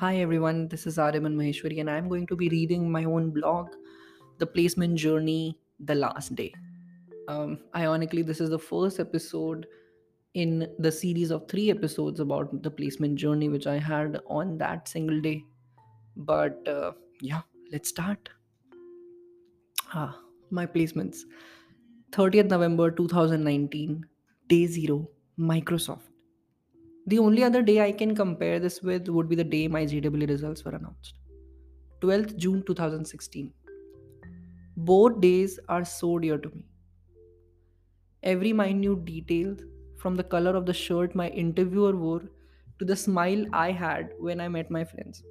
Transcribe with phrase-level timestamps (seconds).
[0.00, 3.68] Hi everyone, this is Ariman Maheshwari, and I'm going to be reading my own blog,
[4.38, 6.54] The Placement Journey, The Last Day.
[7.28, 9.66] Um, ironically, this is the first episode
[10.32, 14.88] in the series of three episodes about the placement journey which I had on that
[14.88, 15.44] single day.
[16.16, 18.30] But uh, yeah, let's start.
[19.92, 21.24] Ah, my placements
[22.12, 24.06] 30th November 2019,
[24.48, 26.09] day zero, Microsoft.
[27.06, 30.00] The only other day I can compare this with would be the day my JEE
[30.00, 31.14] results were announced.
[32.02, 33.52] 12th June 2016.
[34.76, 36.66] Both days are so dear to me.
[38.22, 39.56] Every minute detail,
[39.98, 42.22] from the color of the shirt my interviewer wore
[42.78, 45.22] to the smile I had when I met my friends,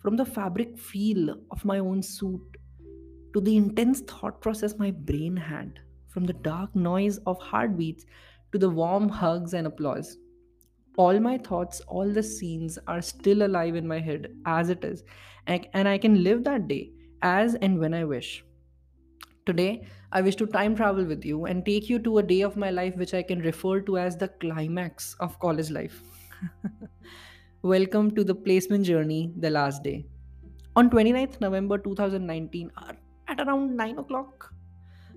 [0.00, 2.56] from the fabric feel of my own suit
[3.34, 8.04] to the intense thought process my brain had, from the dark noise of heartbeats
[8.52, 10.18] to the warm hugs and applause
[10.96, 15.04] all my thoughts, all the scenes are still alive in my head as it is,
[15.46, 18.44] and I can live that day as and when I wish.
[19.46, 22.56] Today, I wish to time travel with you and take you to a day of
[22.56, 26.02] my life which I can refer to as the climax of college life.
[27.62, 30.06] Welcome to the placement journey, the last day.
[30.76, 32.92] On 29th November 2019, uh,
[33.28, 34.54] at around 9 o'clock,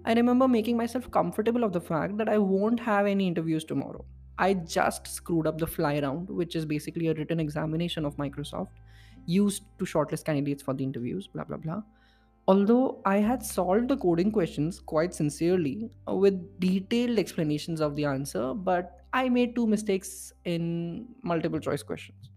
[0.06, 4.06] I remember making myself comfortable of the fact that I won't have any interviews tomorrow.
[4.38, 8.72] I just screwed up the fly round, which is basically a written examination of Microsoft
[9.26, 11.82] used to shortlist candidates for the interviews, blah, blah, blah.
[12.48, 18.06] Although I had solved the coding questions quite sincerely uh, with detailed explanations of the
[18.06, 22.30] answer, but I made two mistakes in multiple choice questions.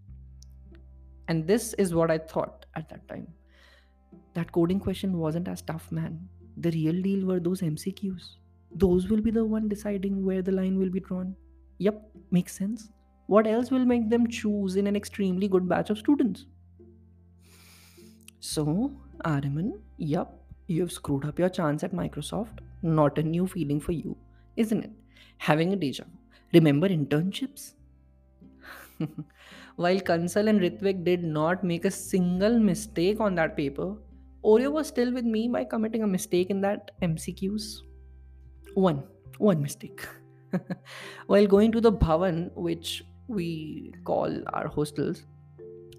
[1.29, 3.27] And this is what I thought at that time.
[4.33, 6.27] That coding question wasn't as tough, man.
[6.57, 8.37] The real deal were those MCQs.
[8.75, 11.37] Those will be the one deciding where the line will be drawn.
[11.79, 12.91] Yep, makes sense.
[13.27, 16.47] What else will make them choose in an extremely good batch of students?
[18.41, 18.93] So,
[19.25, 20.33] Ariman, yep,
[20.67, 22.61] you've screwed up your chance at Microsoft.
[22.83, 24.17] Not a new feeling for you,
[24.57, 24.91] isn't it?
[25.39, 26.05] Having a deja.
[26.53, 27.75] Remember internships?
[29.77, 33.97] While Kansal and Ritvik did not make a single mistake on that paper,
[34.45, 37.81] Oreo was still with me by committing a mistake in that MCQs.
[38.75, 39.03] One,
[39.39, 40.07] one mistake.
[41.27, 45.25] While going to the Bhavan, which we call our hostels,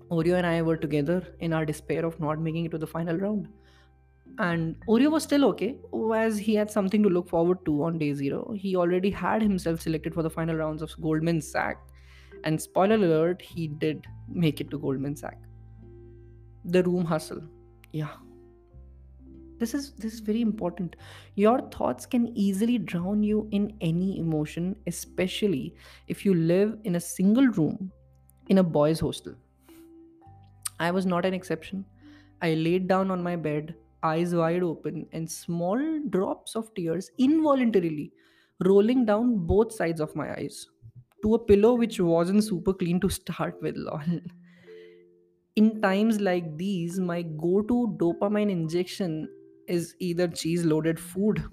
[0.10, 3.18] Oreo and I were together in our despair of not making it to the final
[3.18, 3.48] round.
[4.40, 5.78] And Oreo was still okay,
[6.16, 8.54] as he had something to look forward to on day zero.
[8.54, 11.92] He already had himself selected for the final rounds of Goldman Sachs.
[12.44, 15.48] And spoiler alert, he did make it to Goldman Sachs.
[16.64, 17.42] The room hustle.
[17.92, 18.14] Yeah,
[19.60, 20.96] this is this is very important.
[21.36, 25.76] Your thoughts can easily drown you in any emotion especially
[26.08, 27.92] if you live in a single room
[28.48, 29.36] in a boys hostel.
[30.80, 31.86] I was not an exception.
[32.42, 35.78] I laid down on my bed eyes wide open and small
[36.10, 38.14] drops of tears involuntarily
[38.66, 40.68] rolling down both sides of my eyes
[41.22, 44.22] to a pillow which wasn't super clean to start with lol.
[45.56, 49.28] In times like these my go-to dopamine injection
[49.70, 51.44] is either cheese loaded food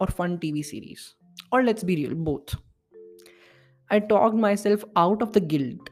[0.00, 1.14] or fun TV series.
[1.52, 2.54] Or let's be real, both.
[3.90, 5.90] I talked myself out of the guilt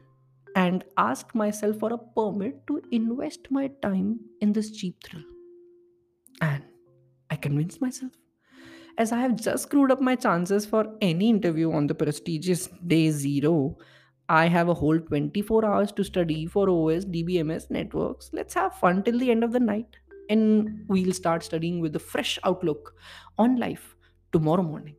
[0.55, 5.23] and asked myself for a permit to invest my time in this cheap thrill.
[6.41, 6.63] And
[7.29, 8.13] I convinced myself.
[8.97, 13.11] As I have just screwed up my chances for any interview on the prestigious day
[13.11, 13.77] zero,
[14.27, 18.29] I have a whole 24 hours to study for OS, DBMS networks.
[18.33, 19.97] Let's have fun till the end of the night
[20.29, 22.95] and we'll start studying with a fresh outlook
[23.37, 23.95] on life
[24.31, 24.95] tomorrow morning.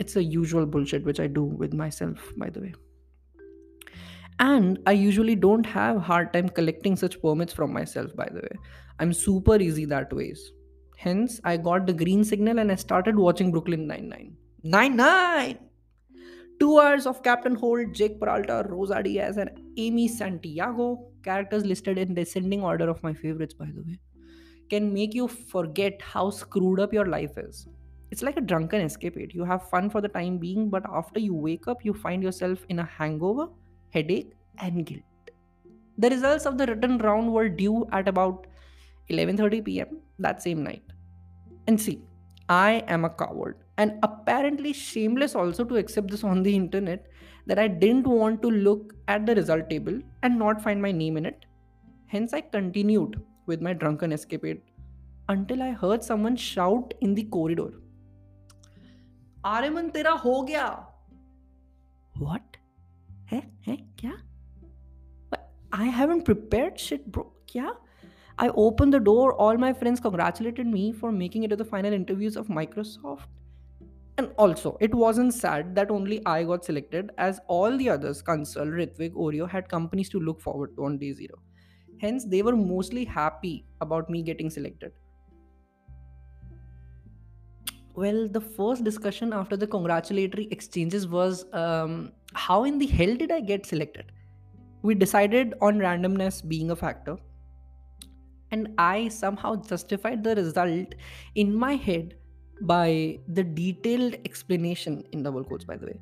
[0.00, 2.74] It's a usual bullshit which I do with myself, by the way.
[4.40, 8.58] And I usually don't have hard time collecting such permits from myself, by the way.
[8.98, 10.50] I'm super easy that ways.
[10.96, 14.36] Hence, I got the green signal and I started watching Brooklyn Nine-Nine.
[14.64, 15.58] Nine-Nine!
[16.58, 22.14] Two hours of Captain Holt, Jake Peralta, Rosa Diaz, and Amy Santiago, characters listed in
[22.14, 23.98] descending order of my favorites, by the way
[24.70, 27.66] can make you forget how screwed up your life is.
[28.10, 29.34] It's like a drunken escapade.
[29.34, 32.64] You have fun for the time being, but after you wake up, you find yourself
[32.68, 33.48] in a hangover,
[33.90, 35.02] headache, and guilt.
[35.98, 38.46] The results of the written round were due at about
[39.10, 40.00] 11:30 p.m.
[40.18, 40.82] that same night.
[41.66, 42.02] And see,
[42.48, 47.06] I am a coward and apparently shameless also to accept this on the internet
[47.46, 51.16] that I didn't want to look at the result table and not find my name
[51.16, 51.46] in it.
[52.06, 54.62] Hence, I continued with my drunken escapade
[55.28, 57.72] until I heard someone shout in the corridor,
[59.44, 60.86] Areman, tera ho gaya.
[62.18, 62.42] What?
[63.26, 64.12] Hey, hey, kya?
[65.30, 67.32] But I haven't prepared shit, bro.
[67.46, 67.76] Kya?
[68.38, 71.92] I opened the door, all my friends congratulated me for making it to the final
[71.92, 73.26] interviews of Microsoft.
[74.18, 78.68] And also, it wasn't sad that only I got selected, as all the others, Kansal,
[78.68, 81.38] Ritwik, Oreo, had companies to look forward to on day zero.
[82.04, 84.92] Hence, they were mostly happy about me getting selected.
[87.96, 93.30] Well, the first discussion after the congratulatory exchanges was um, how in the hell did
[93.32, 94.12] I get selected?
[94.82, 97.16] We decided on randomness being a factor,
[98.50, 100.94] and I somehow justified the result
[101.34, 102.16] in my head
[102.60, 106.00] by the detailed explanation in double quotes, by the way,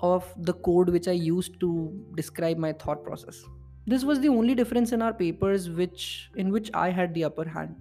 [0.00, 1.72] of the code which I used to
[2.14, 3.42] describe my thought process.
[3.86, 7.48] This was the only difference in our papers which in which I had the upper
[7.48, 7.74] hand.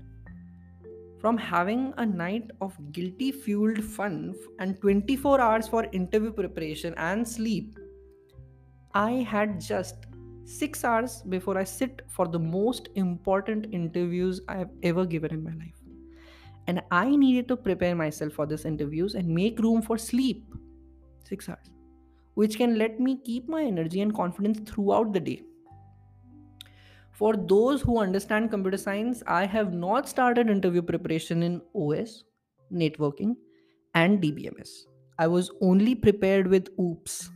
[1.19, 7.27] From having a night of guilty fueled fun and 24 hours for interview preparation and
[7.27, 7.77] sleep,
[8.93, 10.05] I had just
[10.45, 15.43] 6 hours before I sit for the most important interviews I have ever given in
[15.43, 15.75] my life.
[16.67, 20.45] And I needed to prepare myself for these interviews and make room for sleep.
[21.25, 21.69] 6 hours,
[22.35, 25.43] which can let me keep my energy and confidence throughout the day.
[27.19, 32.23] For those who understand computer science, I have not started interview preparation in OS,
[32.71, 33.35] networking,
[33.93, 34.69] and DBMS.
[35.17, 37.29] I was only prepared with OOPS.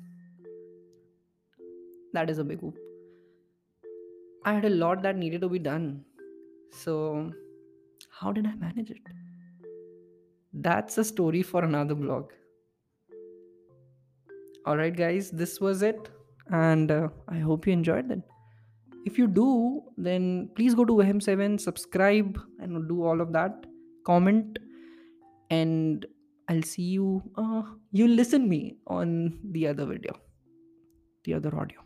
[2.14, 2.78] That is a big OOP.
[4.46, 6.06] I had a lot that needed to be done.
[6.72, 7.34] So,
[8.10, 9.02] how did I manage it?
[10.54, 12.32] That's a story for another blog.
[14.66, 16.10] Alright, guys, this was it.
[16.50, 18.22] And uh, I hope you enjoyed it.
[19.06, 23.66] If you do, then please go to Vaham7, subscribe, and do all of that.
[24.06, 24.60] Comment,
[25.50, 26.06] and
[26.50, 27.22] I'll see you.
[27.36, 30.14] Uh, you listen me on the other video,
[31.26, 31.80] the other audio.